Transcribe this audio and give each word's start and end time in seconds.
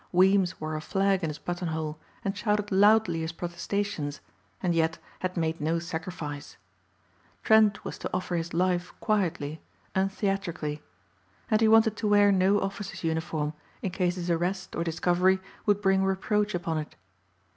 Weems 0.11 0.59
wore 0.59 0.75
a 0.75 0.81
flag 0.81 1.21
in 1.23 1.29
his 1.29 1.37
buttonhole 1.37 1.99
and 2.25 2.35
shouted 2.35 2.71
loudly 2.71 3.19
his 3.21 3.31
protestations 3.31 4.19
and 4.59 4.73
yet 4.73 4.97
had 5.19 5.37
made 5.37 5.61
no 5.61 5.77
sacrifice. 5.77 6.57
Trent 7.43 7.85
was 7.85 7.99
to 7.99 8.09
offer 8.11 8.35
his 8.35 8.51
life 8.51 8.91
quietly, 8.99 9.61
untheatrically. 9.93 10.81
And 11.51 11.61
he 11.61 11.67
wanted 11.67 11.95
to 11.97 12.07
wear 12.07 12.31
no 12.31 12.61
officer's 12.61 13.03
uniform 13.03 13.53
in 13.83 13.91
case 13.91 14.15
his 14.15 14.31
arrest 14.31 14.75
or 14.75 14.83
discovery 14.83 15.37
would 15.67 15.83
bring 15.83 16.03
reproach 16.03 16.55
upon 16.55 16.79
it. 16.79 16.95